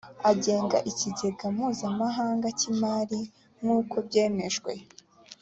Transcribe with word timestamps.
agenga 0.31 0.77
ikigega 0.89 1.45
mpuzamahanga 1.55 2.47
cy 2.59 2.65
imari 2.71 3.19
nk 3.61 3.67
uko 3.77 3.95
byemejwe 4.07 4.71